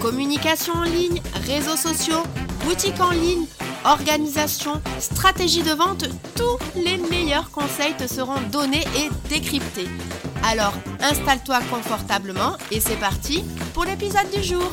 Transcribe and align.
Communication 0.00 0.74
en 0.74 0.84
ligne, 0.84 1.20
réseaux 1.46 1.76
sociaux, 1.76 2.22
boutique 2.64 3.00
en 3.00 3.10
ligne, 3.10 3.46
organisation, 3.84 4.80
stratégie 5.00 5.62
de 5.62 5.72
vente, 5.72 6.04
tous 6.36 6.58
les 6.76 6.98
meilleurs 6.98 7.50
conseils 7.50 7.96
te 7.96 8.06
seront 8.06 8.40
donnés 8.52 8.84
et 8.96 9.08
décryptés. 9.28 9.88
Alors 10.44 10.72
installe-toi 11.00 11.60
confortablement 11.70 12.56
et 12.70 12.80
c'est 12.80 12.98
parti 12.98 13.42
pour 13.74 13.84
l'épisode 13.84 14.30
du 14.32 14.42
jour. 14.42 14.70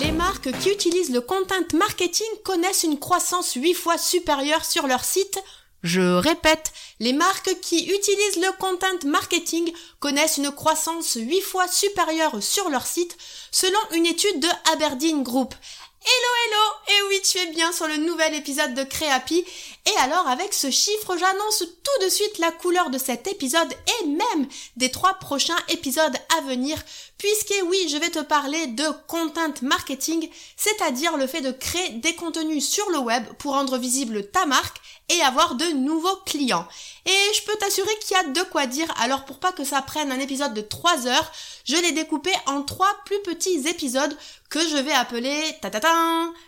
Les 0.00 0.12
marques 0.12 0.50
qui 0.58 0.70
utilisent 0.70 1.12
le 1.12 1.20
content 1.20 1.54
marketing 1.74 2.26
connaissent 2.44 2.82
une 2.82 2.98
croissance 2.98 3.54
8 3.54 3.74
fois 3.74 3.98
supérieure 3.98 4.64
sur 4.64 4.86
leur 4.86 5.04
site. 5.04 5.38
Je 5.84 6.00
répète, 6.00 6.72
les 6.98 7.12
marques 7.12 7.60
qui 7.60 7.84
utilisent 7.84 8.42
le 8.42 8.52
content 8.58 9.06
marketing 9.06 9.72
connaissent 10.00 10.38
une 10.38 10.50
croissance 10.50 11.14
8 11.14 11.40
fois 11.40 11.68
supérieure 11.68 12.42
sur 12.42 12.68
leur 12.68 12.86
site 12.86 13.16
selon 13.52 13.78
une 13.92 14.06
étude 14.06 14.40
de 14.40 14.48
Aberdeen 14.72 15.22
Group. 15.22 15.54
Hello 16.00 16.32
hello 16.46 16.64
Et 16.88 17.08
oui, 17.08 17.22
tu 17.22 17.38
es 17.38 17.52
bien 17.52 17.70
sur 17.72 17.86
le 17.86 17.96
nouvel 17.96 18.34
épisode 18.34 18.74
de 18.74 18.82
Créapi. 18.82 19.44
Et 19.86 20.00
alors, 20.00 20.26
avec 20.28 20.52
ce 20.52 20.70
chiffre, 20.70 21.16
j'annonce 21.16 21.58
tout 21.60 22.04
de 22.04 22.10
suite 22.10 22.38
la 22.38 22.50
couleur 22.52 22.90
de 22.90 22.98
cet 22.98 23.26
épisode 23.26 23.72
et 23.72 24.06
même 24.06 24.46
des 24.76 24.90
trois 24.90 25.14
prochains 25.14 25.58
épisodes 25.68 26.16
à 26.36 26.40
venir, 26.42 26.76
puisque 27.16 27.54
oui, 27.66 27.88
je 27.90 27.96
vais 27.96 28.10
te 28.10 28.18
parler 28.18 28.66
de 28.66 28.84
content 29.06 29.54
marketing, 29.62 30.28
c'est-à-dire 30.56 31.16
le 31.16 31.26
fait 31.26 31.40
de 31.40 31.52
créer 31.52 31.90
des 31.90 32.14
contenus 32.14 32.68
sur 32.68 32.88
le 32.90 32.98
web 32.98 33.24
pour 33.38 33.52
rendre 33.52 33.78
visible 33.78 34.30
ta 34.30 34.44
marque 34.46 34.78
et 35.08 35.20
avoir 35.22 35.54
de 35.54 35.64
nouveaux 35.66 36.16
clients. 36.26 36.68
Et 37.06 37.34
je 37.34 37.42
peux 37.44 37.56
t'assurer 37.56 37.90
qu'il 38.00 38.16
y 38.16 38.20
a 38.20 38.24
de 38.24 38.42
quoi 38.50 38.66
dire, 38.66 38.92
alors 39.00 39.24
pour 39.24 39.38
pas 39.38 39.52
que 39.52 39.64
ça 39.64 39.80
prenne 39.80 40.12
un 40.12 40.20
épisode 40.20 40.52
de 40.52 40.60
3 40.60 41.06
heures, 41.06 41.32
je 41.64 41.76
l'ai 41.76 41.92
découpé 41.92 42.30
en 42.46 42.62
trois 42.62 42.94
plus 43.06 43.20
petits 43.22 43.66
épisodes 43.68 44.14
que 44.50 44.60
je 44.60 44.76
vais 44.76 44.92
appeler 44.92 45.56
ta 45.62 45.70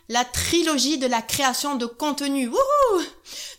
la 0.09 0.25
trilogie 0.25 0.99
de 0.99 1.07
la 1.07 1.23
création 1.23 1.77
de 1.77 1.87
contenu. 1.87 2.49
Wouhou 2.49 3.03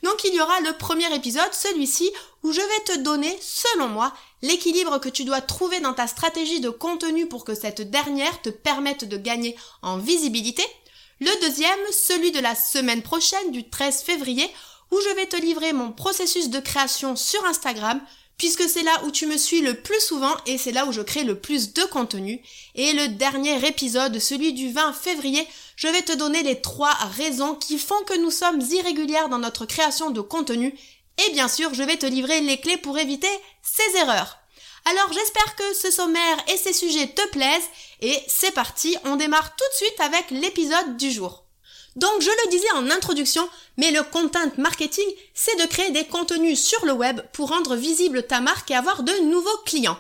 Donc 0.03 0.23
il 0.23 0.33
y 0.33 0.41
aura 0.41 0.59
le 0.61 0.73
premier 0.73 1.14
épisode, 1.14 1.53
celui-ci, 1.53 2.11
où 2.44 2.52
je 2.52 2.61
vais 2.61 2.95
te 2.95 3.00
donner, 3.00 3.38
selon 3.41 3.88
moi, 3.88 4.13
l'équilibre 4.41 5.00
que 5.00 5.09
tu 5.09 5.23
dois 5.23 5.41
trouver 5.41 5.80
dans 5.80 5.94
ta 5.94 6.08
stratégie 6.08 6.59
de 6.59 6.69
contenu 6.69 7.28
pour 7.28 7.45
que 7.45 7.55
cette 7.55 7.81
dernière 7.81 8.41
te 8.41 8.50
permette 8.50 9.05
de 9.05 9.17
gagner 9.17 9.55
en 9.81 9.97
visibilité. 9.97 10.63
Le 11.19 11.47
deuxième, 11.47 11.80
celui 11.91 12.31
de 12.31 12.39
la 12.39 12.55
semaine 12.55 13.03
prochaine, 13.03 13.52
du 13.52 13.69
13 13.69 14.02
février, 14.02 14.50
où 14.91 15.00
je 15.00 15.16
vais 15.16 15.28
te 15.28 15.38
livrer 15.38 15.73
mon 15.73 15.91
processus 15.91 16.50
de 16.50 16.59
création 16.59 17.16
sur 17.16 17.45
Instagram, 17.45 18.02
puisque 18.42 18.67
c'est 18.67 18.81
là 18.81 19.03
où 19.03 19.11
tu 19.11 19.28
me 19.28 19.38
suis 19.38 19.61
le 19.61 19.75
plus 19.75 20.00
souvent 20.00 20.36
et 20.47 20.58
c'est 20.58 20.72
là 20.72 20.88
où 20.88 20.92
je 20.92 21.02
crée 21.02 21.23
le 21.23 21.39
plus 21.39 21.73
de 21.73 21.84
contenu. 21.84 22.42
Et 22.73 22.92
le 22.92 23.09
dernier 23.09 23.67
épisode, 23.67 24.17
celui 24.17 24.53
du 24.53 24.72
20 24.72 24.94
février, 24.94 25.47
je 25.75 25.88
vais 25.88 26.02
te 26.02 26.17
donner 26.17 26.42
les 26.42 26.59
trois 26.59 26.95
raisons 27.17 27.53
qui 27.53 27.78
font 27.78 28.03
que 28.08 28.17
nous 28.17 28.31
sommes 28.31 28.59
irrégulières 28.59 29.30
dans 29.30 29.38
notre 29.38 29.67
création 29.67 30.09
de 30.09 30.22
contenu. 30.22 30.74
Et 31.24 31.31
bien 31.34 31.47
sûr, 31.47 31.75
je 31.75 31.84
vais 31.84 31.97
te 31.97 32.07
livrer 32.07 32.41
les 32.41 32.59
clés 32.59 32.78
pour 32.78 32.97
éviter 32.97 33.29
ces 33.62 34.00
erreurs. 34.00 34.40
Alors 34.85 35.13
j'espère 35.13 35.56
que 35.56 35.75
ce 35.75 35.91
sommaire 35.91 36.38
et 36.52 36.58
ces 36.58 36.73
sujets 36.73 37.09
te 37.09 37.28
plaisent 37.28 37.69
et 38.02 38.18
c'est 38.25 38.56
parti, 38.56 38.97
on 39.06 39.18
démarre 39.18 39.56
tout 39.56 39.66
de 39.69 39.85
suite 39.85 40.00
avec 40.00 40.31
l'épisode 40.31 40.97
du 40.97 41.12
jour. 41.12 41.46
Donc 41.96 42.22
je 42.22 42.29
le 42.29 42.50
disais 42.50 42.72
en 42.72 42.90
introduction, 42.90 43.47
mais 43.78 43.91
le 43.91 44.03
content 44.03 44.52
marketing, 44.57 45.07
c'est 45.34 45.59
de 45.62 45.68
créer 45.68 45.91
des 45.91 46.06
contenus 46.06 46.63
sur 46.63 46.85
le 46.85 46.94
web 46.94 47.22
pour 47.34 47.50
rendre 47.50 47.75
visible 47.75 48.24
ta 48.24 48.40
marque 48.40 48.72
et 48.72 48.75
avoir 48.75 49.03
de 49.03 49.13
nouveaux 49.25 49.57
clients. 49.66 49.97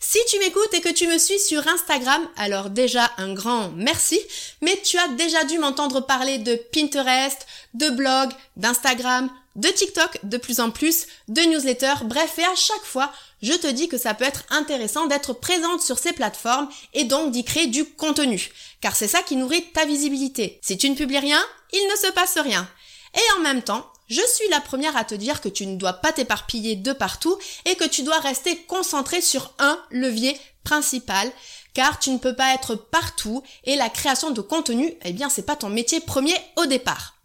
Si 0.00 0.18
tu 0.28 0.38
m'écoutes 0.38 0.72
et 0.72 0.80
que 0.80 0.92
tu 0.92 1.06
me 1.06 1.18
suis 1.18 1.38
sur 1.38 1.66
Instagram, 1.66 2.26
alors 2.36 2.70
déjà 2.70 3.10
un 3.18 3.34
grand 3.34 3.70
merci, 3.70 4.20
mais 4.62 4.80
tu 4.82 4.96
as 4.98 5.08
déjà 5.08 5.44
dû 5.44 5.58
m'entendre 5.58 6.00
parler 6.00 6.38
de 6.38 6.54
Pinterest, 6.54 7.46
de 7.74 7.90
blog, 7.90 8.30
d'Instagram, 8.56 9.30
de 9.56 9.68
TikTok 9.68 10.20
de 10.22 10.36
plus 10.36 10.60
en 10.60 10.70
plus, 10.70 11.06
de 11.28 11.42
newsletters, 11.42 12.04
bref, 12.04 12.38
et 12.38 12.44
à 12.44 12.54
chaque 12.54 12.84
fois, 12.84 13.10
je 13.42 13.52
te 13.52 13.66
dis 13.66 13.88
que 13.88 13.98
ça 13.98 14.14
peut 14.14 14.24
être 14.24 14.44
intéressant 14.50 15.06
d'être 15.06 15.32
présente 15.32 15.82
sur 15.82 15.98
ces 15.98 16.12
plateformes 16.12 16.68
et 16.94 17.04
donc 17.04 17.32
d'y 17.32 17.44
créer 17.44 17.66
du 17.66 17.84
contenu, 17.84 18.50
car 18.80 18.94
c'est 18.94 19.08
ça 19.08 19.22
qui 19.22 19.36
nourrit 19.36 19.64
ta 19.72 19.84
visibilité. 19.84 20.60
Si 20.62 20.78
tu 20.78 20.88
ne 20.88 20.94
publies 20.94 21.18
rien, 21.18 21.42
il 21.72 21.88
ne 21.90 21.96
se 21.96 22.12
passe 22.12 22.38
rien. 22.38 22.68
Et 23.14 23.38
en 23.38 23.42
même 23.42 23.62
temps, 23.62 23.86
je 24.08 24.20
suis 24.20 24.48
la 24.50 24.60
première 24.60 24.96
à 24.96 25.04
te 25.04 25.14
dire 25.14 25.40
que 25.40 25.48
tu 25.48 25.66
ne 25.66 25.76
dois 25.76 25.94
pas 25.94 26.12
t'éparpiller 26.12 26.76
de 26.76 26.92
partout 26.92 27.36
et 27.64 27.74
que 27.74 27.84
tu 27.84 28.02
dois 28.02 28.20
rester 28.20 28.56
concentré 28.64 29.20
sur 29.20 29.52
un 29.58 29.78
levier 29.90 30.38
principal 30.62 31.30
car 31.74 31.98
tu 31.98 32.10
ne 32.10 32.18
peux 32.18 32.34
pas 32.34 32.54
être 32.54 32.74
partout 32.74 33.42
et 33.64 33.76
la 33.76 33.90
création 33.90 34.30
de 34.30 34.40
contenu, 34.40 34.94
eh 35.04 35.12
bien 35.12 35.28
c'est 35.28 35.44
pas 35.44 35.56
ton 35.56 35.68
métier 35.68 36.00
premier 36.00 36.34
au 36.56 36.66
départ. 36.66 37.15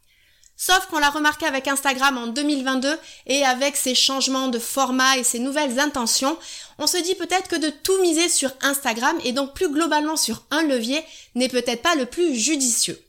Sauf 0.63 0.85
qu'on 0.85 0.99
l'a 0.99 1.09
remarqué 1.09 1.47
avec 1.47 1.67
Instagram 1.67 2.19
en 2.19 2.27
2022 2.27 2.95
et 3.25 3.43
avec 3.43 3.75
ses 3.75 3.95
changements 3.95 4.47
de 4.47 4.59
format 4.59 5.17
et 5.17 5.23
ses 5.23 5.39
nouvelles 5.39 5.79
intentions, 5.79 6.37
on 6.77 6.85
se 6.85 6.97
dit 6.97 7.15
peut-être 7.15 7.47
que 7.47 7.55
de 7.55 7.71
tout 7.71 7.99
miser 8.03 8.29
sur 8.29 8.51
Instagram 8.61 9.17
et 9.23 9.31
donc 9.31 9.55
plus 9.55 9.69
globalement 9.69 10.17
sur 10.17 10.43
un 10.51 10.61
levier 10.61 11.03
n'est 11.33 11.49
peut-être 11.49 11.81
pas 11.81 11.95
le 11.95 12.05
plus 12.05 12.35
judicieux. 12.35 13.03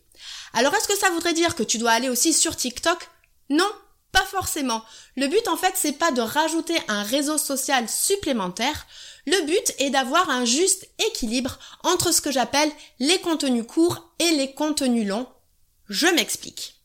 Alors 0.54 0.74
est-ce 0.74 0.88
que 0.88 0.96
ça 0.96 1.10
voudrait 1.10 1.34
dire 1.34 1.54
que 1.54 1.62
tu 1.62 1.76
dois 1.76 1.90
aller 1.90 2.08
aussi 2.08 2.32
sur 2.32 2.56
TikTok? 2.56 3.10
Non, 3.50 3.70
pas 4.12 4.24
forcément. 4.24 4.82
Le 5.16 5.26
but 5.26 5.46
en 5.46 5.58
fait 5.58 5.74
c'est 5.74 5.98
pas 5.98 6.10
de 6.10 6.22
rajouter 6.22 6.78
un 6.88 7.02
réseau 7.02 7.36
social 7.36 7.86
supplémentaire. 7.86 8.86
Le 9.26 9.44
but 9.44 9.74
est 9.76 9.90
d'avoir 9.90 10.30
un 10.30 10.46
juste 10.46 10.88
équilibre 11.06 11.58
entre 11.82 12.14
ce 12.14 12.22
que 12.22 12.32
j'appelle 12.32 12.72
les 12.98 13.20
contenus 13.20 13.66
courts 13.66 14.10
et 14.20 14.30
les 14.30 14.54
contenus 14.54 15.06
longs. 15.06 15.28
Je 15.90 16.06
m'explique. 16.06 16.81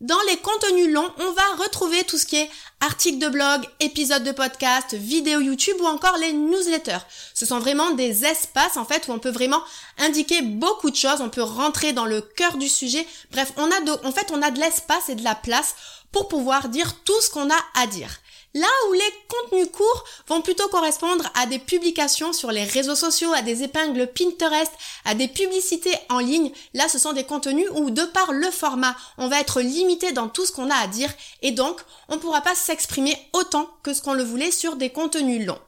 Dans 0.00 0.20
les 0.30 0.38
contenus 0.38 0.88
longs, 0.88 1.12
on 1.18 1.32
va 1.32 1.62
retrouver 1.62 2.04
tout 2.04 2.16
ce 2.16 2.24
qui 2.24 2.36
est 2.36 2.50
articles 2.80 3.18
de 3.18 3.28
blog, 3.28 3.66
épisodes 3.80 4.24
de 4.24 4.32
podcast, 4.32 4.94
vidéos 4.94 5.40
YouTube 5.40 5.76
ou 5.78 5.84
encore 5.84 6.16
les 6.16 6.32
newsletters. 6.32 7.04
Ce 7.34 7.44
sont 7.44 7.58
vraiment 7.58 7.90
des 7.90 8.24
espaces 8.24 8.78
en 8.78 8.86
fait 8.86 9.08
où 9.08 9.12
on 9.12 9.18
peut 9.18 9.30
vraiment 9.30 9.62
indiquer 9.98 10.40
beaucoup 10.40 10.90
de 10.90 10.96
choses, 10.96 11.20
on 11.20 11.28
peut 11.28 11.42
rentrer 11.42 11.92
dans 11.92 12.06
le 12.06 12.22
cœur 12.22 12.56
du 12.56 12.66
sujet. 12.66 13.06
Bref, 13.30 13.52
on 13.58 13.70
a 13.70 14.06
en 14.06 14.12
fait, 14.12 14.32
on 14.32 14.40
a 14.40 14.50
de 14.50 14.58
l'espace 14.58 15.10
et 15.10 15.16
de 15.16 15.22
la 15.22 15.34
place 15.34 15.74
pour 16.12 16.28
pouvoir 16.28 16.70
dire 16.70 16.94
tout 17.04 17.20
ce 17.20 17.28
qu'on 17.28 17.50
a 17.50 17.60
à 17.74 17.86
dire. 17.86 18.20
Là 18.54 18.66
où 18.88 18.92
les 18.92 19.14
contenus 19.28 19.68
courts 19.72 20.04
vont 20.26 20.42
plutôt 20.42 20.66
correspondre 20.68 21.30
à 21.34 21.46
des 21.46 21.60
publications 21.60 22.32
sur 22.32 22.50
les 22.50 22.64
réseaux 22.64 22.96
sociaux, 22.96 23.32
à 23.32 23.42
des 23.42 23.62
épingles 23.62 24.08
Pinterest, 24.08 24.72
à 25.04 25.14
des 25.14 25.28
publicités 25.28 25.94
en 26.08 26.18
ligne, 26.18 26.50
là 26.74 26.88
ce 26.88 26.98
sont 26.98 27.12
des 27.12 27.22
contenus 27.22 27.68
où 27.72 27.90
de 27.90 28.02
par 28.02 28.32
le 28.32 28.50
format, 28.50 28.96
on 29.18 29.28
va 29.28 29.38
être 29.38 29.60
limité 29.60 30.10
dans 30.10 30.28
tout 30.28 30.46
ce 30.46 30.50
qu'on 30.50 30.68
a 30.68 30.74
à 30.74 30.88
dire 30.88 31.12
et 31.42 31.52
donc 31.52 31.80
on 32.08 32.16
ne 32.16 32.20
pourra 32.20 32.40
pas 32.40 32.56
s'exprimer 32.56 33.16
autant 33.34 33.70
que 33.84 33.94
ce 33.94 34.02
qu'on 34.02 34.14
le 34.14 34.24
voulait 34.24 34.50
sur 34.50 34.74
des 34.74 34.90
contenus 34.90 35.46
longs. 35.46 35.60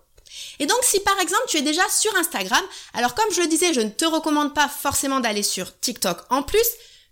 Et 0.58 0.66
donc 0.66 0.78
si 0.82 0.98
par 1.00 1.20
exemple 1.20 1.44
tu 1.46 1.58
es 1.58 1.62
déjà 1.62 1.88
sur 1.88 2.14
Instagram, 2.16 2.64
alors 2.94 3.14
comme 3.14 3.32
je 3.32 3.42
le 3.42 3.46
disais, 3.46 3.72
je 3.72 3.80
ne 3.80 3.90
te 3.90 4.06
recommande 4.06 4.54
pas 4.54 4.68
forcément 4.68 5.20
d'aller 5.20 5.44
sur 5.44 5.78
TikTok 5.78 6.18
en 6.30 6.42
plus, 6.42 6.66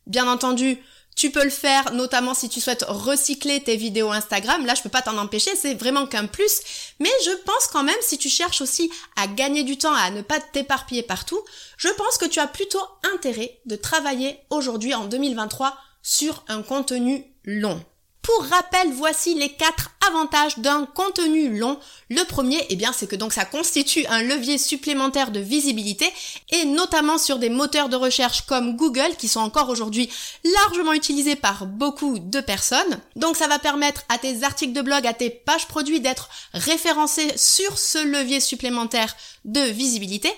bien 0.08 0.26
entendu, 0.26 0.82
tu 1.20 1.30
peux 1.30 1.44
le 1.44 1.50
faire 1.50 1.92
notamment 1.92 2.32
si 2.32 2.48
tu 2.48 2.62
souhaites 2.62 2.86
recycler 2.88 3.62
tes 3.62 3.76
vidéos 3.76 4.10
Instagram. 4.10 4.64
Là, 4.64 4.74
je 4.74 4.80
peux 4.80 4.88
pas 4.88 5.02
t'en 5.02 5.18
empêcher, 5.18 5.54
c'est 5.54 5.74
vraiment 5.74 6.06
qu'un 6.06 6.24
plus. 6.24 6.62
Mais 6.98 7.10
je 7.26 7.32
pense 7.44 7.66
quand 7.66 7.82
même, 7.82 7.94
si 8.00 8.16
tu 8.16 8.30
cherches 8.30 8.62
aussi 8.62 8.90
à 9.16 9.26
gagner 9.26 9.62
du 9.62 9.76
temps, 9.76 9.92
à 9.92 10.10
ne 10.10 10.22
pas 10.22 10.40
t'éparpiller 10.40 11.02
partout, 11.02 11.38
je 11.76 11.88
pense 11.90 12.16
que 12.16 12.24
tu 12.24 12.40
as 12.40 12.46
plutôt 12.46 12.80
intérêt 13.14 13.60
de 13.66 13.76
travailler 13.76 14.38
aujourd'hui 14.48 14.94
en 14.94 15.04
2023 15.04 15.76
sur 16.00 16.42
un 16.48 16.62
contenu 16.62 17.26
long. 17.44 17.84
Pour 18.22 18.44
rappel, 18.44 18.92
voici 18.92 19.34
les 19.34 19.48
quatre 19.48 19.90
avantages 20.06 20.58
d'un 20.58 20.84
contenu 20.84 21.58
long. 21.58 21.78
Le 22.10 22.22
premier, 22.24 22.64
eh 22.68 22.76
bien, 22.76 22.92
c'est 22.92 23.06
que 23.06 23.16
donc 23.16 23.32
ça 23.32 23.46
constitue 23.46 24.04
un 24.06 24.22
levier 24.22 24.58
supplémentaire 24.58 25.30
de 25.30 25.40
visibilité 25.40 26.06
et 26.50 26.66
notamment 26.66 27.16
sur 27.16 27.38
des 27.38 27.48
moteurs 27.48 27.88
de 27.88 27.96
recherche 27.96 28.42
comme 28.42 28.76
Google 28.76 29.16
qui 29.16 29.26
sont 29.26 29.40
encore 29.40 29.70
aujourd'hui 29.70 30.10
largement 30.44 30.92
utilisés 30.92 31.36
par 31.36 31.64
beaucoup 31.64 32.18
de 32.18 32.40
personnes. 32.40 33.00
Donc 33.16 33.36
ça 33.36 33.48
va 33.48 33.58
permettre 33.58 34.02
à 34.10 34.18
tes 34.18 34.44
articles 34.44 34.74
de 34.74 34.82
blog, 34.82 35.06
à 35.06 35.14
tes 35.14 35.30
pages 35.30 35.66
produits 35.66 36.00
d'être 36.00 36.28
référencés 36.52 37.32
sur 37.36 37.78
ce 37.78 38.04
levier 38.04 38.40
supplémentaire 38.40 39.16
de 39.46 39.62
visibilité. 39.62 40.30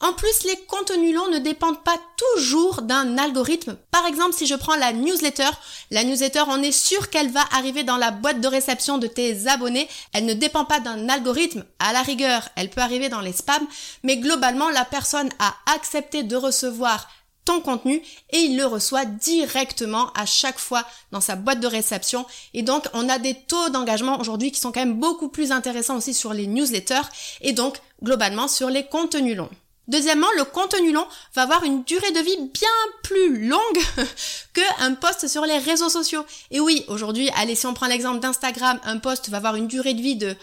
En 0.00 0.12
plus, 0.12 0.44
les 0.44 0.56
contenus 0.66 1.14
longs 1.14 1.30
ne 1.30 1.38
dépendent 1.38 1.82
pas 1.82 1.98
toujours 2.16 2.82
d'un 2.82 3.16
algorithme. 3.16 3.76
Par 3.90 4.06
exemple, 4.06 4.34
si 4.34 4.46
je 4.46 4.54
prends 4.54 4.76
la 4.76 4.92
newsletter, 4.92 5.48
la 5.90 6.04
newsletter, 6.04 6.42
on 6.48 6.62
est 6.62 6.72
sûr 6.72 7.10
qu'elle 7.10 7.30
va 7.30 7.44
arriver 7.52 7.84
dans 7.84 7.96
la 7.96 8.10
boîte 8.10 8.40
de 8.40 8.48
réception 8.48 8.98
de 8.98 9.06
tes 9.06 9.46
abonnés. 9.46 9.88
Elle 10.12 10.26
ne 10.26 10.34
dépend 10.34 10.64
pas 10.64 10.80
d'un 10.80 11.08
algorithme. 11.08 11.64
À 11.78 11.92
la 11.92 12.02
rigueur, 12.02 12.48
elle 12.56 12.70
peut 12.70 12.80
arriver 12.80 13.08
dans 13.08 13.20
les 13.20 13.32
spams, 13.32 13.66
mais 14.02 14.16
globalement, 14.16 14.68
la 14.70 14.84
personne 14.84 15.30
a 15.38 15.54
accepté 15.74 16.22
de 16.22 16.36
recevoir 16.36 17.08
ton 17.44 17.60
contenu 17.60 18.02
et 18.30 18.38
il 18.38 18.56
le 18.56 18.64
reçoit 18.64 19.04
directement 19.04 20.10
à 20.14 20.26
chaque 20.26 20.58
fois 20.58 20.84
dans 21.12 21.20
sa 21.20 21.36
boîte 21.36 21.60
de 21.60 21.66
réception. 21.66 22.26
Et 22.54 22.62
donc, 22.62 22.86
on 22.94 23.08
a 23.08 23.18
des 23.18 23.34
taux 23.34 23.68
d'engagement 23.68 24.18
aujourd'hui 24.18 24.50
qui 24.50 24.60
sont 24.60 24.72
quand 24.72 24.80
même 24.80 24.98
beaucoup 24.98 25.28
plus 25.28 25.52
intéressants 25.52 25.96
aussi 25.96 26.14
sur 26.14 26.32
les 26.32 26.46
newsletters 26.46 27.08
et 27.42 27.52
donc 27.52 27.78
globalement 28.02 28.48
sur 28.48 28.70
les 28.70 28.86
contenus 28.86 29.36
longs. 29.36 29.50
Deuxièmement, 29.86 30.26
le 30.36 30.44
contenu 30.44 30.92
long 30.92 31.06
va 31.34 31.42
avoir 31.42 31.64
une 31.64 31.84
durée 31.84 32.10
de 32.12 32.20
vie 32.20 32.50
bien 32.52 32.68
plus 33.02 33.48
longue 33.48 33.78
qu'un 34.54 34.94
post 34.94 35.28
sur 35.28 35.44
les 35.44 35.58
réseaux 35.58 35.90
sociaux. 35.90 36.24
Et 36.50 36.60
oui, 36.60 36.84
aujourd'hui, 36.88 37.28
allez, 37.36 37.54
si 37.54 37.66
on 37.66 37.74
prend 37.74 37.86
l'exemple 37.86 38.20
d'Instagram, 38.20 38.80
un 38.84 38.98
post 38.98 39.28
va 39.28 39.36
avoir 39.36 39.56
une 39.56 39.68
durée 39.68 39.94
de 39.94 40.00
vie 40.00 40.16
de 40.16 40.34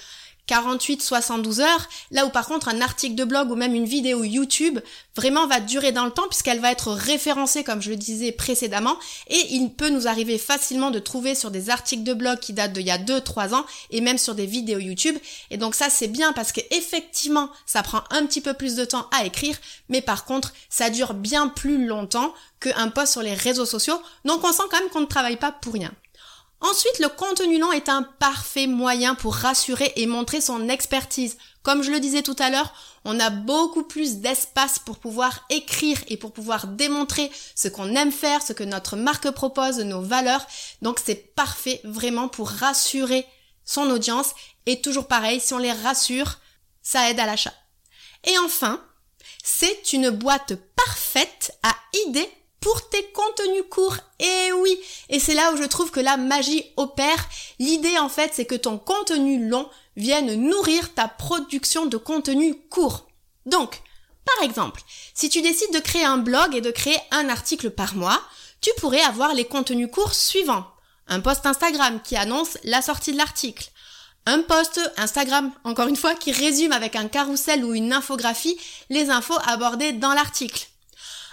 48-72 0.47 1.61
heures, 1.61 1.87
là 2.11 2.25
où 2.25 2.29
par 2.29 2.47
contre 2.47 2.67
un 2.67 2.81
article 2.81 3.15
de 3.15 3.23
blog 3.23 3.51
ou 3.51 3.55
même 3.55 3.75
une 3.75 3.85
vidéo 3.85 4.23
YouTube 4.23 4.79
vraiment 5.15 5.47
va 5.47 5.59
durer 5.59 5.91
dans 5.91 6.05
le 6.05 6.11
temps 6.11 6.27
puisqu'elle 6.27 6.59
va 6.59 6.71
être 6.71 6.91
référencée 6.91 7.63
comme 7.63 7.81
je 7.81 7.89
le 7.89 7.95
disais 7.95 8.31
précédemment. 8.31 8.97
Et 9.27 9.39
il 9.51 9.69
peut 9.69 9.89
nous 9.89 10.07
arriver 10.07 10.37
facilement 10.37 10.91
de 10.91 10.99
trouver 10.99 11.35
sur 11.35 11.51
des 11.51 11.69
articles 11.69 12.03
de 12.03 12.13
blog 12.13 12.39
qui 12.39 12.53
datent 12.53 12.73
d'il 12.73 12.85
y 12.85 12.91
a 12.91 12.97
2-3 12.97 13.53
ans 13.53 13.65
et 13.91 14.01
même 14.01 14.17
sur 14.17 14.35
des 14.35 14.45
vidéos 14.45 14.79
YouTube. 14.79 15.17
Et 15.51 15.57
donc 15.57 15.75
ça 15.75 15.89
c'est 15.89 16.07
bien 16.07 16.33
parce 16.33 16.51
que 16.51 16.61
effectivement 16.71 17.49
ça 17.65 17.83
prend 17.83 18.03
un 18.09 18.25
petit 18.25 18.41
peu 18.41 18.53
plus 18.53 18.75
de 18.75 18.85
temps 18.85 19.07
à 19.11 19.25
écrire 19.25 19.57
mais 19.89 20.01
par 20.01 20.25
contre 20.25 20.53
ça 20.69 20.89
dure 20.89 21.13
bien 21.13 21.47
plus 21.47 21.85
longtemps 21.85 22.33
qu'un 22.59 22.89
post 22.89 23.13
sur 23.13 23.21
les 23.21 23.33
réseaux 23.33 23.65
sociaux. 23.65 24.01
Donc 24.25 24.43
on 24.43 24.51
sent 24.51 24.63
quand 24.69 24.79
même 24.79 24.89
qu'on 24.89 25.01
ne 25.01 25.05
travaille 25.05 25.37
pas 25.37 25.51
pour 25.51 25.73
rien. 25.73 25.91
Ensuite, 26.61 26.99
le 26.99 27.09
contenu 27.09 27.57
long 27.57 27.71
est 27.71 27.89
un 27.89 28.03
parfait 28.03 28.67
moyen 28.67 29.15
pour 29.15 29.33
rassurer 29.35 29.91
et 29.95 30.05
montrer 30.05 30.41
son 30.41 30.69
expertise. 30.69 31.37
Comme 31.63 31.81
je 31.81 31.89
le 31.89 31.99
disais 31.99 32.21
tout 32.21 32.35
à 32.37 32.51
l'heure, 32.51 32.71
on 33.03 33.19
a 33.19 33.31
beaucoup 33.31 33.83
plus 33.83 34.17
d'espace 34.17 34.77
pour 34.77 34.99
pouvoir 34.99 35.43
écrire 35.49 35.97
et 36.07 36.17
pour 36.17 36.33
pouvoir 36.33 36.67
démontrer 36.67 37.31
ce 37.55 37.67
qu'on 37.67 37.95
aime 37.95 38.11
faire, 38.11 38.43
ce 38.43 38.53
que 38.53 38.63
notre 38.63 38.95
marque 38.95 39.31
propose, 39.31 39.79
nos 39.79 40.01
valeurs. 40.01 40.45
Donc 40.83 40.99
c'est 41.03 41.33
parfait 41.33 41.81
vraiment 41.83 42.27
pour 42.27 42.49
rassurer 42.49 43.25
son 43.65 43.89
audience. 43.89 44.31
Et 44.67 44.81
toujours 44.81 45.07
pareil, 45.07 45.39
si 45.39 45.55
on 45.55 45.57
les 45.57 45.71
rassure, 45.71 46.37
ça 46.83 47.09
aide 47.09 47.19
à 47.19 47.25
l'achat. 47.25 47.53
Et 48.23 48.37
enfin, 48.37 48.79
c'est 49.43 49.93
une 49.93 50.11
boîte 50.11 50.53
parfaite 50.75 51.57
à 51.63 51.75
idées 52.05 52.29
pour 52.61 52.87
tes 52.89 53.03
contenus 53.11 53.63
courts. 53.69 53.97
Et 54.19 54.51
oui, 54.53 54.79
et 55.09 55.19
c'est 55.19 55.33
là 55.33 55.51
où 55.51 55.57
je 55.57 55.63
trouve 55.63 55.91
que 55.91 55.99
la 55.99 56.15
magie 56.15 56.65
opère. 56.77 57.27
L'idée 57.59 57.97
en 57.97 58.07
fait, 58.07 58.31
c'est 58.33 58.45
que 58.45 58.55
ton 58.55 58.77
contenu 58.77 59.47
long 59.47 59.69
vienne 59.97 60.33
nourrir 60.35 60.93
ta 60.93 61.07
production 61.07 61.87
de 61.87 61.97
contenu 61.97 62.55
court. 62.69 63.07
Donc, 63.45 63.81
par 64.25 64.45
exemple, 64.45 64.81
si 65.13 65.29
tu 65.29 65.41
décides 65.41 65.73
de 65.73 65.79
créer 65.79 66.05
un 66.05 66.19
blog 66.19 66.55
et 66.55 66.61
de 66.61 66.71
créer 66.71 66.97
un 67.09 67.27
article 67.27 67.71
par 67.71 67.95
mois, 67.95 68.21
tu 68.61 68.69
pourrais 68.77 69.01
avoir 69.01 69.33
les 69.33 69.45
contenus 69.45 69.89
courts 69.91 70.13
suivants. 70.13 70.67
Un 71.07 71.19
post 71.19 71.45
Instagram 71.45 71.99
qui 72.03 72.15
annonce 72.15 72.57
la 72.63 72.81
sortie 72.81 73.11
de 73.11 73.17
l'article. 73.17 73.69
Un 74.27 74.43
post 74.43 74.79
Instagram, 74.97 75.51
encore 75.63 75.87
une 75.87 75.95
fois, 75.95 76.13
qui 76.13 76.31
résume 76.31 76.71
avec 76.71 76.95
un 76.95 77.07
carrousel 77.07 77.65
ou 77.65 77.73
une 77.73 77.91
infographie 77.91 78.57
les 78.91 79.09
infos 79.09 79.37
abordées 79.47 79.93
dans 79.93 80.13
l'article 80.13 80.67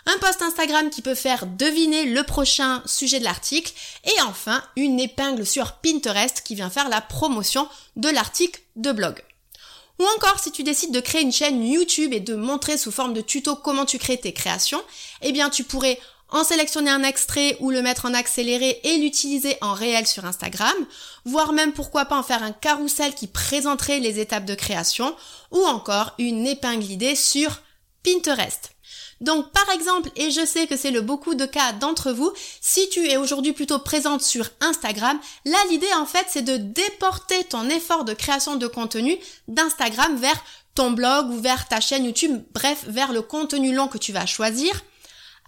un 0.08 0.18
post 0.18 0.40
Instagram 0.40 0.88
qui 0.88 1.02
peut 1.02 1.14
faire 1.14 1.46
deviner 1.46 2.06
le 2.06 2.22
prochain 2.22 2.82
sujet 2.86 3.18
de 3.18 3.24
l'article, 3.24 3.72
et 4.04 4.22
enfin 4.22 4.62
une 4.74 4.98
épingle 4.98 5.44
sur 5.44 5.74
Pinterest 5.74 6.42
qui 6.42 6.54
vient 6.54 6.70
faire 6.70 6.88
la 6.88 7.02
promotion 7.02 7.68
de 7.96 8.08
l'article 8.08 8.60
de 8.76 8.92
blog. 8.92 9.22
Ou 9.98 10.04
encore 10.16 10.38
si 10.38 10.50
tu 10.50 10.62
décides 10.62 10.94
de 10.94 11.00
créer 11.00 11.22
une 11.22 11.32
chaîne 11.32 11.62
YouTube 11.62 12.12
et 12.14 12.20
de 12.20 12.36
montrer 12.36 12.78
sous 12.78 12.92
forme 12.92 13.12
de 13.12 13.20
tuto 13.20 13.56
comment 13.56 13.84
tu 13.84 13.98
crées 13.98 14.16
tes 14.18 14.32
créations, 14.32 14.82
eh 15.20 15.32
bien 15.32 15.50
tu 15.50 15.64
pourrais 15.64 16.00
en 16.30 16.44
sélectionner 16.44 16.90
un 16.90 17.02
extrait 17.02 17.56
ou 17.60 17.70
le 17.70 17.82
mettre 17.82 18.06
en 18.06 18.14
accéléré 18.14 18.80
et 18.84 18.98
l'utiliser 18.98 19.56
en 19.60 19.74
réel 19.74 20.06
sur 20.06 20.24
Instagram, 20.24 20.74
voire 21.24 21.52
même 21.52 21.72
pourquoi 21.72 22.04
pas 22.06 22.18
en 22.18 22.22
faire 22.22 22.42
un 22.42 22.52
carrousel 22.52 23.14
qui 23.14 23.26
présenterait 23.26 24.00
les 24.00 24.20
étapes 24.20 24.44
de 24.44 24.54
création, 24.54 25.14
ou 25.50 25.60
encore 25.66 26.14
une 26.18 26.46
épingle 26.46 26.84
idée 26.84 27.14
sur 27.14 27.60
Pinterest. 28.04 28.70
Donc 29.20 29.50
par 29.52 29.68
exemple, 29.70 30.10
et 30.16 30.30
je 30.30 30.44
sais 30.46 30.66
que 30.66 30.76
c'est 30.76 30.90
le 30.90 31.00
beaucoup 31.00 31.34
de 31.34 31.44
cas 31.44 31.72
d'entre 31.72 32.12
vous, 32.12 32.32
si 32.60 32.88
tu 32.88 33.06
es 33.08 33.16
aujourd'hui 33.16 33.52
plutôt 33.52 33.78
présente 33.78 34.22
sur 34.22 34.48
Instagram, 34.60 35.18
là 35.44 35.58
l'idée 35.70 35.92
en 35.96 36.06
fait 36.06 36.26
c'est 36.28 36.42
de 36.42 36.56
déporter 36.56 37.44
ton 37.44 37.68
effort 37.68 38.04
de 38.04 38.14
création 38.14 38.56
de 38.56 38.66
contenu 38.66 39.18
d'Instagram 39.48 40.16
vers 40.16 40.42
ton 40.74 40.92
blog 40.92 41.30
ou 41.30 41.40
vers 41.40 41.66
ta 41.66 41.80
chaîne 41.80 42.04
YouTube, 42.04 42.40
bref, 42.54 42.84
vers 42.86 43.12
le 43.12 43.22
contenu 43.22 43.74
long 43.74 43.88
que 43.88 43.98
tu 43.98 44.12
vas 44.12 44.26
choisir. 44.26 44.84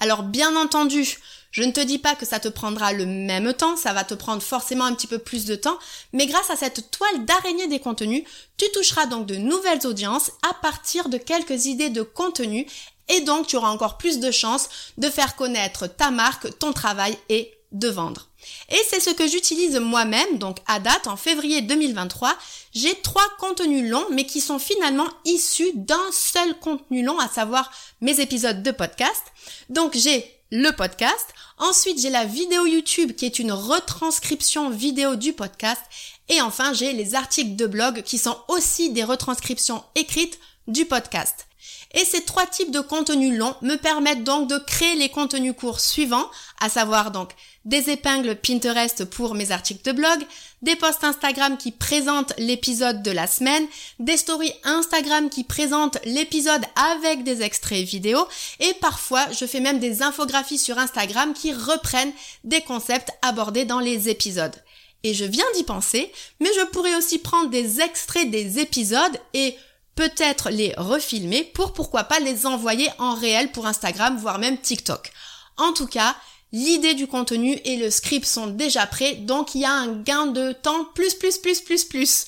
Alors 0.00 0.24
bien 0.24 0.56
entendu, 0.56 1.18
je 1.52 1.62
ne 1.62 1.72
te 1.72 1.80
dis 1.80 1.98
pas 1.98 2.14
que 2.14 2.26
ça 2.26 2.40
te 2.40 2.48
prendra 2.48 2.92
le 2.92 3.06
même 3.06 3.52
temps, 3.52 3.76
ça 3.76 3.92
va 3.92 4.02
te 4.02 4.14
prendre 4.14 4.42
forcément 4.42 4.84
un 4.84 4.94
petit 4.94 5.06
peu 5.06 5.18
plus 5.18 5.44
de 5.44 5.54
temps, 5.54 5.78
mais 6.12 6.26
grâce 6.26 6.50
à 6.50 6.56
cette 6.56 6.90
toile 6.90 7.24
d'araignée 7.24 7.68
des 7.68 7.80
contenus, 7.80 8.24
tu 8.56 8.66
toucheras 8.72 9.06
donc 9.06 9.26
de 9.26 9.36
nouvelles 9.36 9.86
audiences 9.86 10.32
à 10.48 10.54
partir 10.54 11.08
de 11.08 11.18
quelques 11.18 11.66
idées 11.66 11.90
de 11.90 12.02
contenu 12.02 12.66
et 13.10 13.20
donc 13.20 13.46
tu 13.46 13.56
auras 13.56 13.70
encore 13.70 13.98
plus 13.98 14.18
de 14.18 14.30
chances 14.30 14.68
de 14.96 15.10
faire 15.10 15.36
connaître 15.36 15.86
ta 15.86 16.10
marque, 16.10 16.58
ton 16.58 16.72
travail 16.72 17.16
et 17.28 17.52
de 17.72 17.88
vendre. 17.88 18.28
Et 18.70 18.80
c'est 18.88 19.00
ce 19.00 19.10
que 19.10 19.28
j'utilise 19.28 19.76
moi-même, 19.78 20.38
donc 20.38 20.58
à 20.66 20.80
date, 20.80 21.06
en 21.06 21.16
février 21.16 21.60
2023, 21.60 22.34
j'ai 22.72 22.94
trois 22.96 23.28
contenus 23.38 23.88
longs, 23.88 24.06
mais 24.10 24.24
qui 24.24 24.40
sont 24.40 24.58
finalement 24.58 25.08
issus 25.24 25.70
d'un 25.74 26.10
seul 26.12 26.58
contenu 26.58 27.04
long, 27.04 27.18
à 27.18 27.28
savoir 27.28 27.70
mes 28.00 28.20
épisodes 28.20 28.62
de 28.62 28.70
podcast. 28.70 29.22
Donc 29.68 29.94
j'ai 29.94 30.24
le 30.50 30.70
podcast, 30.72 31.26
ensuite 31.58 32.00
j'ai 32.00 32.10
la 32.10 32.24
vidéo 32.24 32.66
YouTube 32.66 33.12
qui 33.14 33.26
est 33.26 33.38
une 33.38 33.52
retranscription 33.52 34.70
vidéo 34.70 35.14
du 35.14 35.32
podcast, 35.32 35.82
et 36.28 36.40
enfin 36.40 36.72
j'ai 36.72 36.92
les 36.92 37.14
articles 37.14 37.56
de 37.56 37.66
blog 37.66 38.02
qui 38.02 38.18
sont 38.18 38.36
aussi 38.48 38.90
des 38.90 39.04
retranscriptions 39.04 39.84
écrites 39.94 40.38
du 40.66 40.86
podcast. 40.86 41.46
Et 41.92 42.04
ces 42.04 42.22
trois 42.24 42.46
types 42.46 42.70
de 42.70 42.80
contenus 42.80 43.36
longs 43.36 43.56
me 43.62 43.76
permettent 43.76 44.22
donc 44.22 44.48
de 44.48 44.58
créer 44.58 44.94
les 44.94 45.08
contenus 45.08 45.54
courts 45.58 45.80
suivants, 45.80 46.30
à 46.60 46.68
savoir 46.68 47.10
donc 47.10 47.30
des 47.64 47.90
épingles 47.90 48.36
Pinterest 48.36 49.04
pour 49.04 49.34
mes 49.34 49.50
articles 49.50 49.84
de 49.84 49.92
blog, 49.92 50.24
des 50.62 50.76
posts 50.76 51.04
Instagram 51.04 51.58
qui 51.58 51.72
présentent 51.72 52.32
l'épisode 52.38 53.02
de 53.02 53.10
la 53.10 53.26
semaine, 53.26 53.66
des 53.98 54.16
stories 54.16 54.52
Instagram 54.64 55.28
qui 55.28 55.44
présentent 55.44 55.98
l'épisode 56.04 56.64
avec 56.94 57.24
des 57.24 57.42
extraits 57.42 57.84
vidéo 57.84 58.18
et 58.60 58.72
parfois 58.80 59.26
je 59.32 59.44
fais 59.44 59.60
même 59.60 59.78
des 59.78 60.02
infographies 60.02 60.58
sur 60.58 60.78
Instagram 60.78 61.34
qui 61.34 61.52
reprennent 61.52 62.12
des 62.44 62.62
concepts 62.62 63.10
abordés 63.22 63.64
dans 63.64 63.80
les 63.80 64.08
épisodes. 64.08 64.56
Et 65.02 65.14
je 65.14 65.24
viens 65.24 65.46
d'y 65.54 65.64
penser, 65.64 66.12
mais 66.40 66.50
je 66.54 66.66
pourrais 66.66 66.94
aussi 66.94 67.18
prendre 67.18 67.48
des 67.50 67.80
extraits 67.80 68.30
des 68.30 68.58
épisodes 68.58 69.18
et 69.32 69.56
peut-être 70.00 70.48
les 70.48 70.72
refilmer 70.78 71.44
pour 71.44 71.74
pourquoi 71.74 72.04
pas 72.04 72.20
les 72.20 72.46
envoyer 72.46 72.88
en 72.98 73.12
réel 73.12 73.52
pour 73.52 73.66
Instagram, 73.66 74.16
voire 74.16 74.38
même 74.38 74.56
TikTok. 74.56 75.12
En 75.58 75.74
tout 75.74 75.86
cas, 75.86 76.16
l'idée 76.52 76.94
du 76.94 77.06
contenu 77.06 77.60
et 77.66 77.76
le 77.76 77.90
script 77.90 78.24
sont 78.24 78.46
déjà 78.46 78.86
prêts, 78.86 79.16
donc 79.16 79.54
il 79.54 79.60
y 79.60 79.66
a 79.66 79.72
un 79.72 79.88
gain 79.88 80.24
de 80.24 80.52
temps 80.52 80.86
plus 80.94 81.12
plus 81.12 81.36
plus 81.36 81.60
plus 81.60 81.84
plus. 81.84 82.24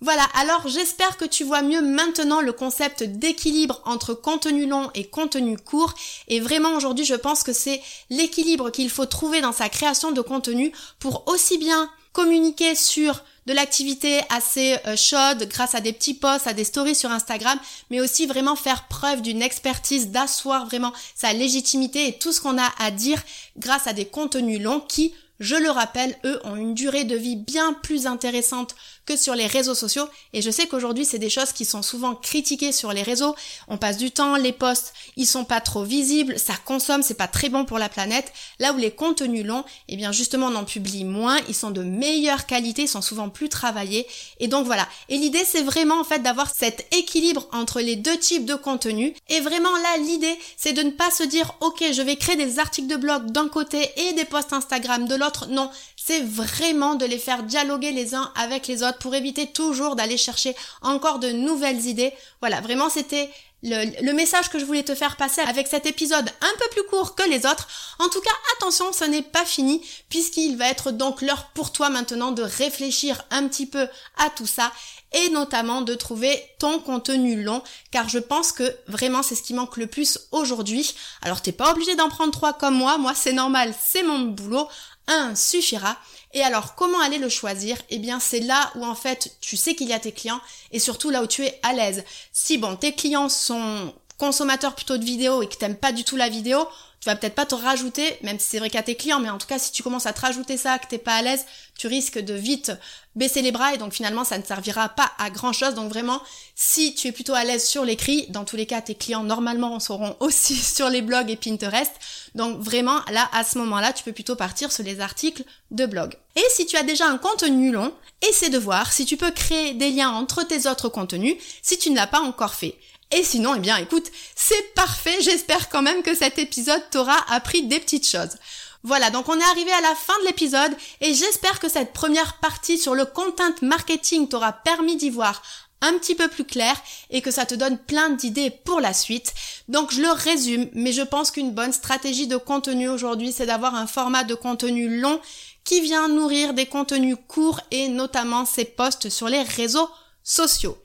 Voilà, 0.00 0.22
alors 0.40 0.66
j'espère 0.68 1.18
que 1.18 1.26
tu 1.26 1.44
vois 1.44 1.60
mieux 1.60 1.82
maintenant 1.82 2.40
le 2.40 2.54
concept 2.54 3.02
d'équilibre 3.02 3.82
entre 3.84 4.14
contenu 4.14 4.64
long 4.64 4.90
et 4.94 5.04
contenu 5.04 5.58
court. 5.58 5.92
Et 6.28 6.40
vraiment 6.40 6.74
aujourd'hui 6.76 7.04
je 7.04 7.14
pense 7.14 7.42
que 7.42 7.52
c'est 7.52 7.82
l'équilibre 8.08 8.70
qu'il 8.70 8.88
faut 8.88 9.04
trouver 9.04 9.42
dans 9.42 9.52
sa 9.52 9.68
création 9.68 10.12
de 10.12 10.22
contenu 10.22 10.72
pour 10.98 11.24
aussi 11.28 11.58
bien 11.58 11.90
communiquer 12.14 12.74
sur 12.74 13.22
de 13.46 13.52
l'activité 13.52 14.20
assez 14.30 14.76
euh, 14.86 14.96
chaude 14.96 15.48
grâce 15.48 15.74
à 15.74 15.80
des 15.80 15.92
petits 15.92 16.14
posts, 16.14 16.46
à 16.46 16.52
des 16.52 16.64
stories 16.64 16.94
sur 16.94 17.10
Instagram, 17.10 17.58
mais 17.90 18.00
aussi 18.00 18.26
vraiment 18.26 18.56
faire 18.56 18.86
preuve 18.88 19.22
d'une 19.22 19.42
expertise, 19.42 20.08
d'asseoir 20.08 20.66
vraiment 20.66 20.92
sa 21.14 21.32
légitimité 21.32 22.08
et 22.08 22.18
tout 22.18 22.32
ce 22.32 22.40
qu'on 22.40 22.58
a 22.58 22.70
à 22.78 22.90
dire 22.90 23.22
grâce 23.58 23.86
à 23.86 23.92
des 23.92 24.06
contenus 24.06 24.60
longs 24.60 24.80
qui, 24.80 25.14
je 25.40 25.56
le 25.56 25.70
rappelle, 25.70 26.16
eux 26.24 26.40
ont 26.44 26.56
une 26.56 26.74
durée 26.74 27.04
de 27.04 27.16
vie 27.16 27.36
bien 27.36 27.72
plus 27.72 28.06
intéressante 28.06 28.76
que 29.06 29.16
sur 29.16 29.34
les 29.34 29.46
réseaux 29.46 29.74
sociaux. 29.74 30.08
Et 30.32 30.42
je 30.42 30.50
sais 30.50 30.66
qu'aujourd'hui, 30.66 31.04
c'est 31.04 31.18
des 31.18 31.30
choses 31.30 31.52
qui 31.52 31.64
sont 31.64 31.82
souvent 31.82 32.14
critiquées 32.14 32.72
sur 32.72 32.92
les 32.92 33.02
réseaux. 33.02 33.34
On 33.68 33.78
passe 33.78 33.96
du 33.96 34.10
temps, 34.10 34.36
les 34.36 34.52
posts, 34.52 34.92
ils 35.16 35.26
sont 35.26 35.44
pas 35.44 35.60
trop 35.60 35.84
visibles, 35.84 36.38
ça 36.38 36.54
consomme, 36.64 37.02
c'est 37.02 37.14
pas 37.14 37.28
très 37.28 37.48
bon 37.48 37.64
pour 37.64 37.78
la 37.78 37.88
planète. 37.88 38.32
Là 38.58 38.72
où 38.72 38.76
les 38.76 38.90
contenus 38.90 39.44
longs, 39.44 39.64
eh 39.88 39.96
bien 39.96 40.12
justement, 40.12 40.46
on 40.46 40.54
en 40.54 40.64
publie 40.64 41.04
moins, 41.04 41.38
ils 41.48 41.54
sont 41.54 41.70
de 41.70 41.82
meilleure 41.82 42.46
qualité, 42.46 42.82
ils 42.82 42.88
sont 42.88 43.02
souvent 43.02 43.28
plus 43.28 43.48
travaillés. 43.48 44.06
Et 44.38 44.48
donc 44.48 44.66
voilà. 44.66 44.86
Et 45.08 45.16
l'idée, 45.16 45.44
c'est 45.44 45.62
vraiment 45.62 46.00
en 46.00 46.04
fait 46.04 46.20
d'avoir 46.20 46.52
cet 46.54 46.86
équilibre 46.94 47.48
entre 47.52 47.80
les 47.80 47.96
deux 47.96 48.18
types 48.18 48.44
de 48.44 48.54
contenus. 48.54 49.14
Et 49.28 49.40
vraiment 49.40 49.76
là, 49.76 49.96
l'idée, 49.98 50.38
c'est 50.56 50.72
de 50.72 50.82
ne 50.82 50.90
pas 50.90 51.10
se 51.10 51.22
dire, 51.22 51.54
ok, 51.60 51.84
je 51.92 52.02
vais 52.02 52.16
créer 52.16 52.36
des 52.36 52.58
articles 52.58 52.88
de 52.88 52.96
blog 52.96 53.30
d'un 53.30 53.48
côté 53.48 53.90
et 53.96 54.12
des 54.12 54.24
posts 54.24 54.52
Instagram 54.52 55.06
de 55.06 55.14
l'autre. 55.14 55.46
Non, 55.48 55.70
c'est 56.04 56.20
vraiment 56.20 56.96
de 56.96 57.04
les 57.04 57.18
faire 57.18 57.44
dialoguer 57.44 57.92
les 57.92 58.14
uns 58.14 58.32
avec 58.34 58.66
les 58.66 58.82
autres 58.82 58.98
pour 58.98 59.14
éviter 59.14 59.46
toujours 59.46 59.94
d'aller 59.94 60.16
chercher 60.16 60.56
encore 60.80 61.20
de 61.20 61.30
nouvelles 61.30 61.86
idées. 61.86 62.12
Voilà, 62.40 62.60
vraiment 62.60 62.88
c'était 62.88 63.30
le, 63.62 64.12
message 64.12 64.48
que 64.48 64.58
je 64.58 64.64
voulais 64.64 64.82
te 64.82 64.96
faire 64.96 65.16
passer 65.16 65.40
avec 65.42 65.68
cet 65.68 65.86
épisode 65.86 66.28
un 66.28 66.58
peu 66.58 66.68
plus 66.72 66.82
court 66.84 67.14
que 67.14 67.28
les 67.28 67.46
autres. 67.46 67.68
En 68.00 68.08
tout 68.08 68.20
cas, 68.20 68.30
attention, 68.56 68.92
ce 68.92 69.04
n'est 69.04 69.22
pas 69.22 69.44
fini 69.44 69.80
puisqu'il 70.08 70.56
va 70.56 70.68
être 70.68 70.90
donc 70.90 71.22
l'heure 71.22 71.50
pour 71.54 71.70
toi 71.70 71.88
maintenant 71.88 72.32
de 72.32 72.42
réfléchir 72.42 73.22
un 73.30 73.46
petit 73.46 73.66
peu 73.66 73.86
à 74.16 74.28
tout 74.30 74.46
ça 74.46 74.72
et 75.14 75.30
notamment 75.30 75.82
de 75.82 75.94
trouver 75.94 76.42
ton 76.58 76.78
contenu 76.78 77.42
long 77.42 77.62
car 77.90 78.08
je 78.08 78.18
pense 78.18 78.52
que 78.52 78.76
vraiment 78.88 79.22
c'est 79.22 79.34
ce 79.34 79.42
qui 79.42 79.54
manque 79.54 79.76
le 79.76 79.86
plus 79.86 80.18
aujourd'hui. 80.30 80.94
Alors 81.22 81.42
t'es 81.42 81.52
pas 81.52 81.72
obligé 81.72 81.94
d'en 81.96 82.08
prendre 82.08 82.32
trois 82.32 82.52
comme 82.52 82.74
moi, 82.74 82.98
moi 82.98 83.14
c'est 83.14 83.32
normal, 83.32 83.74
c'est 83.80 84.02
mon 84.02 84.20
boulot 84.20 84.68
un 85.06 85.34
suffira. 85.34 85.96
Et 86.34 86.42
alors, 86.42 86.74
comment 86.74 87.00
aller 87.00 87.18
le 87.18 87.28
choisir? 87.28 87.76
Eh 87.90 87.98
bien, 87.98 88.20
c'est 88.20 88.40
là 88.40 88.70
où 88.74 88.84
en 88.84 88.94
fait 88.94 89.36
tu 89.40 89.56
sais 89.56 89.74
qu'il 89.74 89.88
y 89.88 89.92
a 89.92 89.98
tes 89.98 90.12
clients 90.12 90.40
et 90.70 90.78
surtout 90.78 91.10
là 91.10 91.22
où 91.22 91.26
tu 91.26 91.44
es 91.44 91.58
à 91.62 91.72
l'aise. 91.72 92.04
Si 92.32 92.58
bon, 92.58 92.76
tes 92.76 92.94
clients 92.94 93.28
sont 93.28 93.92
consommateurs 94.18 94.74
plutôt 94.74 94.96
de 94.96 95.04
vidéos 95.04 95.42
et 95.42 95.48
que 95.48 95.56
t'aimes 95.56 95.76
pas 95.76 95.92
du 95.92 96.04
tout 96.04 96.16
la 96.16 96.28
vidéo, 96.28 96.66
tu 97.02 97.08
vas 97.08 97.16
peut-être 97.16 97.34
pas 97.34 97.46
te 97.46 97.56
rajouter, 97.56 98.16
même 98.22 98.38
si 98.38 98.46
c'est 98.50 98.58
vrai 98.60 98.70
qu'à 98.70 98.84
tes 98.84 98.94
clients, 98.94 99.18
mais 99.18 99.28
en 99.28 99.36
tout 99.36 99.48
cas, 99.48 99.58
si 99.58 99.72
tu 99.72 99.82
commences 99.82 100.06
à 100.06 100.12
te 100.12 100.20
rajouter 100.20 100.56
ça, 100.56 100.78
que 100.78 100.86
t'es 100.86 100.98
pas 100.98 101.16
à 101.16 101.22
l'aise, 101.22 101.44
tu 101.76 101.88
risques 101.88 102.20
de 102.20 102.32
vite 102.32 102.70
baisser 103.16 103.42
les 103.42 103.50
bras 103.50 103.74
et 103.74 103.76
donc 103.76 103.92
finalement, 103.92 104.22
ça 104.22 104.38
ne 104.38 104.44
servira 104.44 104.88
pas 104.88 105.10
à 105.18 105.28
grand 105.28 105.52
chose. 105.52 105.74
Donc 105.74 105.90
vraiment, 105.90 106.22
si 106.54 106.94
tu 106.94 107.08
es 107.08 107.12
plutôt 107.12 107.34
à 107.34 107.42
l'aise 107.42 107.66
sur 107.66 107.84
l'écrit, 107.84 108.26
dans 108.28 108.44
tous 108.44 108.54
les 108.54 108.66
cas, 108.66 108.80
tes 108.82 108.94
clients 108.94 109.24
normalement 109.24 109.80
seront 109.80 110.16
aussi 110.20 110.54
sur 110.76 110.90
les 110.90 111.02
blogs 111.02 111.28
et 111.28 111.34
Pinterest. 111.34 111.90
Donc 112.36 112.60
vraiment, 112.60 113.00
là, 113.10 113.28
à 113.32 113.42
ce 113.42 113.58
moment-là, 113.58 113.92
tu 113.92 114.04
peux 114.04 114.12
plutôt 114.12 114.36
partir 114.36 114.70
sur 114.70 114.84
les 114.84 115.00
articles 115.00 115.42
de 115.72 115.86
blog. 115.86 116.14
Et 116.36 116.44
si 116.50 116.66
tu 116.66 116.76
as 116.76 116.84
déjà 116.84 117.08
un 117.08 117.18
contenu 117.18 117.72
long, 117.72 117.92
essaie 118.28 118.48
de 118.48 118.58
voir 118.58 118.92
si 118.92 119.06
tu 119.06 119.16
peux 119.16 119.32
créer 119.32 119.74
des 119.74 119.90
liens 119.90 120.10
entre 120.10 120.44
tes 120.44 120.68
autres 120.68 120.88
contenus 120.88 121.34
si 121.62 121.78
tu 121.78 121.90
ne 121.90 121.96
l'as 121.96 122.06
pas 122.06 122.20
encore 122.20 122.54
fait. 122.54 122.78
Et 123.12 123.24
sinon, 123.24 123.54
eh 123.54 123.60
bien 123.60 123.76
écoute, 123.76 124.10
c'est 124.34 124.74
parfait, 124.74 125.16
j'espère 125.20 125.68
quand 125.68 125.82
même 125.82 126.02
que 126.02 126.14
cet 126.14 126.38
épisode 126.38 126.82
t'aura 126.90 127.16
appris 127.28 127.62
des 127.64 127.78
petites 127.78 128.08
choses. 128.08 128.36
Voilà, 128.84 129.10
donc 129.10 129.28
on 129.28 129.38
est 129.38 129.50
arrivé 129.50 129.70
à 129.70 129.80
la 129.80 129.94
fin 129.94 130.18
de 130.20 130.26
l'épisode 130.26 130.74
et 131.00 131.14
j'espère 131.14 131.60
que 131.60 131.68
cette 131.68 131.92
première 131.92 132.38
partie 132.38 132.78
sur 132.78 132.94
le 132.94 133.04
content 133.04 133.54
marketing 133.60 134.28
t'aura 134.28 134.52
permis 134.52 134.96
d'y 134.96 135.10
voir 135.10 135.42
un 135.82 135.92
petit 135.98 136.14
peu 136.14 136.28
plus 136.28 136.44
clair 136.44 136.74
et 137.10 137.20
que 137.20 137.30
ça 137.30 137.44
te 137.44 137.54
donne 137.54 137.76
plein 137.76 138.10
d'idées 138.10 138.50
pour 138.50 138.80
la 138.80 138.94
suite. 138.94 139.34
Donc 139.68 139.92
je 139.92 140.00
le 140.00 140.10
résume, 140.10 140.68
mais 140.72 140.92
je 140.92 141.02
pense 141.02 141.30
qu'une 141.30 141.52
bonne 141.52 141.72
stratégie 141.72 142.26
de 142.26 142.36
contenu 142.36 142.88
aujourd'hui, 142.88 143.32
c'est 143.32 143.46
d'avoir 143.46 143.74
un 143.74 143.86
format 143.86 144.24
de 144.24 144.34
contenu 144.34 145.00
long 145.00 145.20
qui 145.64 145.80
vient 145.80 146.08
nourrir 146.08 146.54
des 146.54 146.66
contenus 146.66 147.16
courts 147.28 147.60
et 147.70 147.88
notamment 147.88 148.46
ses 148.46 148.64
posts 148.64 149.10
sur 149.10 149.28
les 149.28 149.42
réseaux 149.42 149.88
sociaux. 150.24 150.76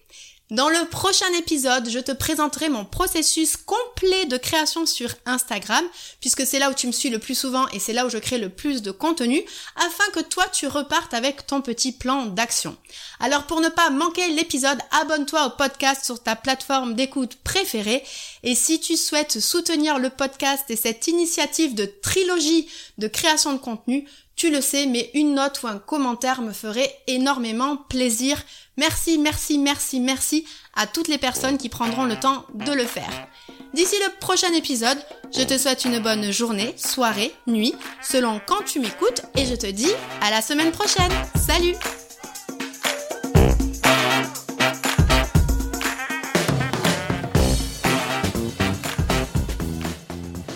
Dans 0.50 0.70
le 0.70 0.88
prochain 0.88 1.28
épisode, 1.38 1.90
je 1.90 2.00
te 2.00 2.14
présenterai 2.14 2.70
mon 2.70 2.86
processus 2.86 3.58
complet 3.58 4.28
de 4.28 4.38
création 4.38 4.86
sur 4.86 5.14
Instagram, 5.26 5.84
puisque 6.22 6.46
c'est 6.46 6.58
là 6.58 6.70
où 6.70 6.74
tu 6.74 6.88
me 6.88 6.94
suis 6.94 7.10
le 7.10 7.20
plus 7.20 7.36
souvent 7.36 7.68
et 7.74 7.80
c'est 7.80 7.92
là 7.92 8.06
où 8.06 8.10
je 8.10 8.18
crée 8.18 8.38
le 8.38 8.48
plus 8.48 8.82
de 8.82 8.92
contenu, 8.92 9.44
afin 9.76 10.10
que 10.14 10.22
toi 10.22 10.46
tu 10.48 10.68
repartes 10.68 11.14
avec 11.14 11.46
ton 11.48 11.60
petit 11.60 11.92
plan 11.92 12.28
d'action. 12.28 12.78
Alors 13.20 13.46
pour 13.46 13.60
ne 13.60 13.68
pas 13.68 13.90
manquer 13.90 14.30
l'épisode, 14.30 14.80
abonne-toi 15.02 15.48
au 15.48 15.50
podcast 15.50 16.06
sur 16.06 16.24
ta 16.24 16.38
plateforme 16.38 16.94
d'écoute 16.94 17.36
préférée, 17.44 18.02
et 18.44 18.56
si 18.56 18.80
tu 18.80 18.96
souhaites 18.96 19.42
soutenir 19.42 20.00
le 20.00 20.10
podcast 20.10 20.64
et 20.70 20.78
cette 20.78 21.08
initiative 21.08 21.76
de 21.76 21.92
trilogie 22.02 22.70
de 23.00 23.10
création 23.10 23.52
de 23.52 23.58
contenu, 23.58 24.08
tu 24.38 24.52
le 24.52 24.62
sais, 24.62 24.86
mais 24.86 25.10
une 25.16 25.34
note 25.34 25.62
ou 25.64 25.68
un 25.68 25.80
commentaire 25.80 26.42
me 26.42 26.54
ferait 26.54 26.96
énormément 27.08 27.76
plaisir. 27.76 28.42
Merci, 28.78 29.18
merci, 29.18 29.58
merci, 29.58 30.00
merci 30.00 30.46
à 30.76 30.86
toutes 30.86 31.08
les 31.08 31.18
personnes 31.18 31.58
qui 31.58 31.70
prendront 31.70 32.06
le 32.06 32.16
temps 32.16 32.46
de 32.54 32.72
le 32.72 32.86
faire. 32.86 33.28
D'ici 33.74 33.96
le 34.06 34.20
prochain 34.20 34.54
épisode, 34.54 34.98
je 35.36 35.44
te 35.44 35.58
souhaite 35.58 35.86
une 35.86 36.00
bonne 36.00 36.32
journée, 36.32 36.74
soirée, 36.78 37.34
nuit, 37.48 37.74
selon 38.02 38.40
quand 38.46 38.64
tu 38.64 38.80
m'écoutes, 38.80 39.24
et 39.36 39.46
je 39.46 39.56
te 39.56 39.68
dis 39.68 39.92
à 40.22 40.30
la 40.30 40.42
semaine 40.42 40.72
prochaine. 40.72 41.12
Salut 41.36 41.76